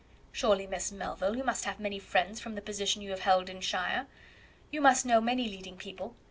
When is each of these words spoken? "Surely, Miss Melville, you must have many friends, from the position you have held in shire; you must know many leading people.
"Surely, 0.31 0.65
Miss 0.65 0.91
Melville, 0.91 1.37
you 1.37 1.43
must 1.43 1.65
have 1.65 1.79
many 1.79 1.99
friends, 1.99 2.39
from 2.39 2.55
the 2.55 2.61
position 2.63 3.03
you 3.03 3.11
have 3.11 3.19
held 3.19 3.49
in 3.51 3.61
shire; 3.61 4.07
you 4.71 4.81
must 4.81 5.05
know 5.05 5.21
many 5.21 5.47
leading 5.47 5.77
people. 5.77 6.15